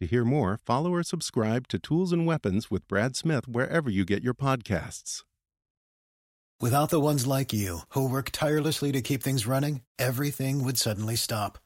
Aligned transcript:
To 0.00 0.06
hear 0.06 0.24
more, 0.24 0.60
follow 0.64 0.94
or 0.94 1.02
subscribe 1.02 1.66
to 1.68 1.78
Tools 1.78 2.12
and 2.12 2.24
Weapons 2.24 2.70
with 2.70 2.86
Brad 2.86 3.16
Smith 3.16 3.48
wherever 3.48 3.90
you 3.90 4.04
get 4.04 4.22
your 4.22 4.34
podcasts. 4.34 5.24
Without 6.60 6.90
the 6.90 7.00
ones 7.00 7.26
like 7.26 7.52
you, 7.52 7.80
who 7.90 8.08
work 8.08 8.30
tirelessly 8.32 8.90
to 8.92 9.00
keep 9.00 9.22
things 9.22 9.46
running, 9.46 9.82
everything 9.98 10.64
would 10.64 10.76
suddenly 10.76 11.14
stop. 11.14 11.58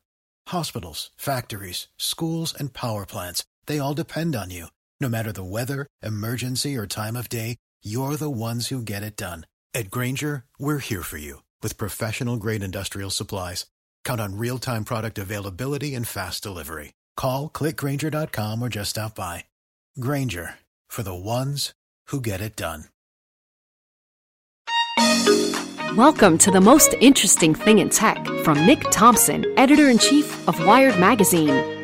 Hospitals, 0.48 1.10
factories, 1.16 1.88
schools, 1.96 2.54
and 2.58 2.74
power 2.74 3.06
plants, 3.06 3.44
they 3.66 3.78
all 3.78 3.94
depend 3.94 4.36
on 4.36 4.50
you. 4.50 4.66
No 5.00 5.08
matter 5.08 5.32
the 5.32 5.44
weather, 5.44 5.86
emergency, 6.02 6.76
or 6.76 6.86
time 6.86 7.16
of 7.16 7.30
day, 7.30 7.56
you're 7.82 8.16
the 8.16 8.30
ones 8.30 8.68
who 8.68 8.82
get 8.82 9.02
it 9.02 9.16
done. 9.16 9.46
At 9.72 9.90
Grainger, 9.90 10.44
we're 10.58 10.78
here 10.78 11.02
for 11.02 11.16
you 11.16 11.42
with 11.62 11.78
professional 11.78 12.36
grade 12.36 12.62
industrial 12.62 13.10
supplies. 13.10 13.66
Count 14.04 14.20
on 14.20 14.36
real 14.36 14.58
time 14.58 14.84
product 14.84 15.18
availability 15.18 15.94
and 15.94 16.06
fast 16.06 16.42
delivery. 16.42 16.92
Call 17.16 17.48
clickgrainger.com 17.50 18.62
or 18.62 18.68
just 18.68 18.90
stop 18.90 19.16
by. 19.16 19.44
Grainger 19.98 20.54
for 20.86 21.02
the 21.02 21.14
ones 21.14 21.72
who 22.06 22.20
get 22.20 22.40
it 22.40 22.56
done. 22.56 22.84
Welcome 25.96 26.38
to 26.38 26.50
the 26.50 26.60
most 26.60 26.94
interesting 27.00 27.54
thing 27.54 27.78
in 27.78 27.90
tech 27.90 28.24
from 28.44 28.64
Nick 28.64 28.80
Thompson, 28.90 29.44
editor 29.58 29.90
in 29.90 29.98
chief 29.98 30.48
of 30.48 30.64
Wired 30.64 30.98
Magazine. 30.98 31.80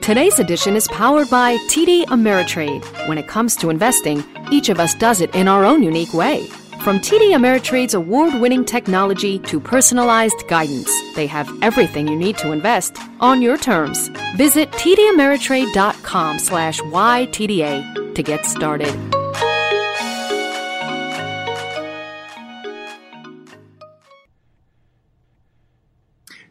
Today's 0.00 0.38
edition 0.38 0.76
is 0.76 0.86
powered 0.88 1.28
by 1.30 1.56
TD 1.68 2.04
Ameritrade. 2.06 2.84
When 3.08 3.18
it 3.18 3.26
comes 3.26 3.56
to 3.56 3.70
investing, 3.70 4.24
each 4.52 4.68
of 4.68 4.78
us 4.78 4.94
does 4.94 5.20
it 5.20 5.34
in 5.34 5.48
our 5.48 5.64
own 5.64 5.82
unique 5.82 6.14
way. 6.14 6.48
From 6.82 6.98
TD 6.98 7.32
Ameritrade's 7.32 7.92
award-winning 7.92 8.64
technology 8.64 9.38
to 9.40 9.60
personalized 9.60 10.48
guidance, 10.48 10.90
they 11.14 11.26
have 11.26 11.46
everything 11.60 12.08
you 12.08 12.16
need 12.16 12.38
to 12.38 12.52
invest 12.52 12.96
on 13.20 13.42
your 13.42 13.58
terms. 13.58 14.08
Visit 14.38 14.70
tdameritrade.com 14.72 16.38
slash 16.38 16.80
YTDA 16.80 18.14
to 18.14 18.22
get 18.22 18.46
started. 18.46 18.94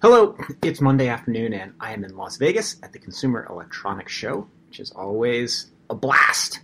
Hello, 0.04 0.38
it's 0.62 0.80
Monday 0.80 1.08
afternoon, 1.08 1.54
and 1.54 1.74
I 1.80 1.92
am 1.94 2.04
in 2.04 2.16
Las 2.16 2.38
Vegas 2.38 2.76
at 2.84 2.94
the 2.94 3.00
Consumer 3.00 3.48
Electronics 3.50 4.14
Show, 4.14 4.48
which 4.68 4.80
is 4.80 4.92
always 4.92 5.72
a 5.90 5.96
blast. 5.96 6.60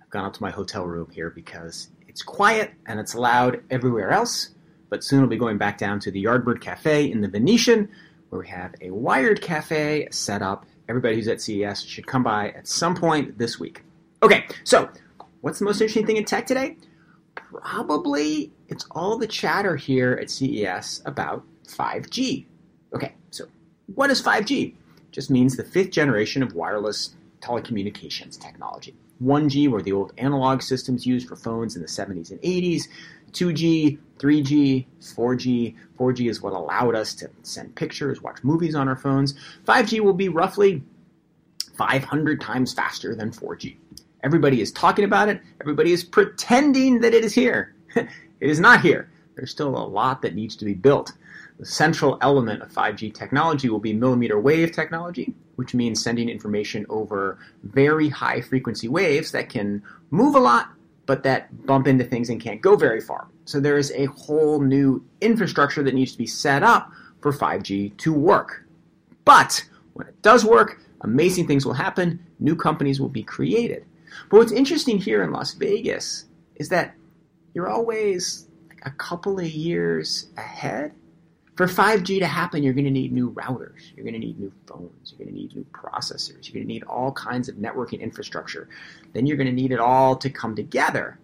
I've 0.00 0.08
gone 0.08 0.24
up 0.24 0.32
to 0.32 0.42
my 0.42 0.50
hotel 0.50 0.86
room 0.86 1.10
here 1.10 1.28
because 1.28 1.90
it's 2.10 2.22
quiet 2.22 2.72
and 2.86 2.98
it's 2.98 3.14
loud 3.14 3.62
everywhere 3.70 4.10
else, 4.10 4.50
but 4.88 5.04
soon 5.04 5.20
I'll 5.20 5.28
be 5.28 5.36
going 5.36 5.58
back 5.58 5.78
down 5.78 6.00
to 6.00 6.10
the 6.10 6.24
Yardbird 6.24 6.60
Cafe 6.60 7.08
in 7.08 7.20
the 7.20 7.28
Venetian, 7.28 7.88
where 8.30 8.40
we 8.40 8.48
have 8.48 8.74
a 8.80 8.90
wired 8.90 9.40
cafe 9.40 10.08
set 10.10 10.42
up. 10.42 10.66
Everybody 10.88 11.14
who's 11.14 11.28
at 11.28 11.40
CES 11.40 11.84
should 11.84 12.08
come 12.08 12.24
by 12.24 12.48
at 12.50 12.66
some 12.66 12.96
point 12.96 13.38
this 13.38 13.60
week. 13.60 13.84
Okay, 14.24 14.44
so 14.64 14.90
what's 15.42 15.60
the 15.60 15.64
most 15.64 15.80
interesting 15.80 16.04
thing 16.04 16.16
in 16.16 16.24
tech 16.24 16.46
today? 16.46 16.76
Probably 17.36 18.50
it's 18.66 18.86
all 18.90 19.16
the 19.16 19.28
chatter 19.28 19.76
here 19.76 20.18
at 20.20 20.30
CES 20.30 21.02
about 21.06 21.44
5G. 21.68 22.44
Okay, 22.92 23.14
so 23.30 23.44
what 23.94 24.10
is 24.10 24.20
5G? 24.20 24.70
It 24.72 25.12
just 25.12 25.30
means 25.30 25.56
the 25.56 25.62
fifth 25.62 25.92
generation 25.92 26.42
of 26.42 26.54
wireless 26.54 27.14
telecommunications 27.40 28.38
technology. 28.38 28.94
1G 29.22 29.68
were 29.68 29.82
the 29.82 29.92
old 29.92 30.12
analog 30.18 30.62
systems 30.62 31.06
used 31.06 31.28
for 31.28 31.36
phones 31.36 31.76
in 31.76 31.82
the 31.82 31.88
70s 31.88 32.30
and 32.30 32.40
80s. 32.40 32.84
2G, 33.32 33.98
3G, 34.18 34.86
4G. 35.00 35.76
4G 35.98 36.30
is 36.30 36.42
what 36.42 36.52
allowed 36.52 36.94
us 36.94 37.14
to 37.14 37.30
send 37.42 37.74
pictures, 37.74 38.22
watch 38.22 38.42
movies 38.42 38.74
on 38.74 38.88
our 38.88 38.96
phones. 38.96 39.34
5G 39.66 40.00
will 40.00 40.14
be 40.14 40.28
roughly 40.28 40.82
500 41.76 42.40
times 42.40 42.72
faster 42.72 43.14
than 43.14 43.30
4G. 43.30 43.76
Everybody 44.22 44.60
is 44.60 44.72
talking 44.72 45.04
about 45.04 45.28
it. 45.28 45.40
Everybody 45.60 45.92
is 45.92 46.04
pretending 46.04 47.00
that 47.00 47.14
it 47.14 47.24
is 47.24 47.32
here. 47.32 47.74
it 47.94 48.08
is 48.40 48.60
not 48.60 48.80
here. 48.80 49.09
There's 49.34 49.50
still 49.50 49.76
a 49.76 49.86
lot 49.86 50.22
that 50.22 50.34
needs 50.34 50.56
to 50.56 50.64
be 50.64 50.74
built. 50.74 51.12
The 51.58 51.66
central 51.66 52.18
element 52.20 52.62
of 52.62 52.72
5G 52.72 53.12
technology 53.14 53.68
will 53.68 53.80
be 53.80 53.92
millimeter 53.92 54.40
wave 54.40 54.72
technology, 54.72 55.34
which 55.56 55.74
means 55.74 56.02
sending 56.02 56.28
information 56.28 56.86
over 56.88 57.38
very 57.62 58.08
high 58.08 58.40
frequency 58.40 58.88
waves 58.88 59.32
that 59.32 59.48
can 59.48 59.82
move 60.10 60.34
a 60.34 60.40
lot, 60.40 60.70
but 61.06 61.22
that 61.22 61.66
bump 61.66 61.86
into 61.86 62.04
things 62.04 62.30
and 62.30 62.40
can't 62.40 62.60
go 62.60 62.76
very 62.76 63.00
far. 63.00 63.28
So 63.44 63.60
there 63.60 63.78
is 63.78 63.92
a 63.92 64.06
whole 64.06 64.60
new 64.60 65.04
infrastructure 65.20 65.82
that 65.82 65.94
needs 65.94 66.12
to 66.12 66.18
be 66.18 66.26
set 66.26 66.62
up 66.62 66.90
for 67.20 67.32
5G 67.32 67.96
to 67.98 68.12
work. 68.12 68.64
But 69.24 69.64
when 69.92 70.06
it 70.06 70.22
does 70.22 70.44
work, 70.44 70.80
amazing 71.02 71.46
things 71.46 71.66
will 71.66 71.74
happen, 71.74 72.24
new 72.38 72.56
companies 72.56 73.00
will 73.00 73.08
be 73.08 73.22
created. 73.22 73.84
But 74.30 74.38
what's 74.38 74.52
interesting 74.52 74.98
here 74.98 75.22
in 75.22 75.32
Las 75.32 75.54
Vegas 75.54 76.26
is 76.56 76.68
that 76.70 76.94
you're 77.54 77.68
always 77.68 78.46
a 78.82 78.90
couple 78.90 79.38
of 79.38 79.46
years 79.46 80.28
ahead 80.36 80.92
for 81.60 81.66
5G 81.66 82.20
to 82.20 82.26
happen, 82.26 82.62
you're 82.62 82.72
going 82.72 82.86
to 82.86 82.90
need 82.90 83.12
new 83.12 83.32
routers, 83.32 83.94
you're 83.94 84.04
going 84.04 84.14
to 84.14 84.18
need 84.18 84.40
new 84.40 84.50
phones, 84.66 85.12
you're 85.12 85.18
going 85.18 85.34
to 85.34 85.40
need 85.42 85.54
new 85.54 85.66
processors, 85.72 86.46
you're 86.46 86.54
going 86.54 86.66
to 86.66 86.72
need 86.72 86.84
all 86.84 87.12
kinds 87.12 87.50
of 87.50 87.56
networking 87.56 88.00
infrastructure. 88.00 88.68
Then 89.12 89.26
you're 89.26 89.36
going 89.36 89.46
to 89.46 89.52
need 89.52 89.70
it 89.70 89.78
all 89.78 90.16
to 90.16 90.30
come 90.30 90.54
together. 90.54 91.18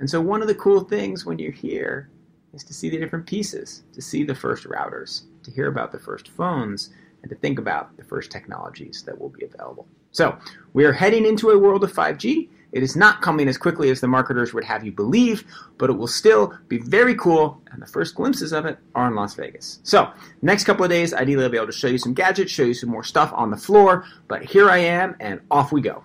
And 0.00 0.10
so, 0.10 0.20
one 0.20 0.42
of 0.42 0.48
the 0.48 0.56
cool 0.56 0.80
things 0.80 1.24
when 1.24 1.38
you're 1.38 1.52
here 1.52 2.10
is 2.52 2.64
to 2.64 2.74
see 2.74 2.90
the 2.90 2.98
different 2.98 3.26
pieces, 3.26 3.84
to 3.92 4.02
see 4.02 4.24
the 4.24 4.34
first 4.34 4.64
routers, 4.64 5.22
to 5.44 5.52
hear 5.52 5.68
about 5.68 5.92
the 5.92 6.00
first 6.00 6.28
phones, 6.30 6.90
and 7.22 7.30
to 7.30 7.36
think 7.36 7.60
about 7.60 7.96
the 7.96 8.02
first 8.02 8.32
technologies 8.32 9.04
that 9.06 9.16
will 9.16 9.28
be 9.28 9.44
available. 9.44 9.86
So, 10.10 10.36
we 10.72 10.84
are 10.84 10.92
heading 10.92 11.24
into 11.24 11.50
a 11.50 11.58
world 11.58 11.84
of 11.84 11.92
5G. 11.92 12.48
It 12.72 12.82
is 12.82 12.96
not 12.96 13.22
coming 13.22 13.48
as 13.48 13.56
quickly 13.56 13.90
as 13.90 14.00
the 14.00 14.08
marketers 14.08 14.52
would 14.52 14.64
have 14.64 14.84
you 14.84 14.92
believe, 14.92 15.44
but 15.78 15.90
it 15.90 15.94
will 15.94 16.06
still 16.06 16.52
be 16.68 16.78
very 16.78 17.14
cool, 17.14 17.60
and 17.70 17.80
the 17.80 17.86
first 17.86 18.14
glimpses 18.14 18.52
of 18.52 18.66
it 18.66 18.78
are 18.94 19.06
in 19.08 19.14
Las 19.14 19.34
Vegas. 19.34 19.80
So, 19.82 20.10
next 20.42 20.64
couple 20.64 20.84
of 20.84 20.90
days, 20.90 21.14
ideally 21.14 21.44
I'll 21.44 21.50
be 21.50 21.56
able 21.56 21.66
to 21.66 21.72
show 21.72 21.88
you 21.88 21.98
some 21.98 22.14
gadgets, 22.14 22.52
show 22.52 22.64
you 22.64 22.74
some 22.74 22.90
more 22.90 23.04
stuff 23.04 23.32
on 23.34 23.50
the 23.50 23.56
floor, 23.56 24.04
but 24.28 24.44
here 24.44 24.68
I 24.68 24.78
am, 24.78 25.16
and 25.20 25.40
off 25.50 25.72
we 25.72 25.80
go. 25.80 26.04